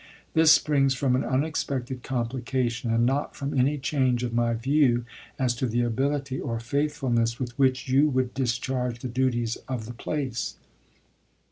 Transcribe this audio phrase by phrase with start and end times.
[0.33, 5.05] This springs from an unexpected complication, and not from any change of my view
[5.37, 9.85] as to the ability or faithful ness with which you would discharge the duties of
[9.85, 10.55] the place.